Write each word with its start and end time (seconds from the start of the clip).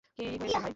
কি 0.09 0.23
হয়েছে 0.31 0.47
ভাই? 0.55 0.61